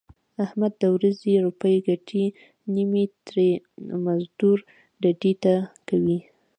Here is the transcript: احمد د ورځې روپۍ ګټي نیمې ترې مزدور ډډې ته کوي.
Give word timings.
احمد 0.43 0.73
د 0.81 0.83
ورځې 0.95 1.33
روپۍ 1.45 1.75
ګټي 1.87 2.25
نیمې 2.73 3.03
ترې 3.27 3.49
مزدور 4.05 4.57
ډډې 5.01 5.33
ته 5.43 5.53
کوي. 5.87 6.19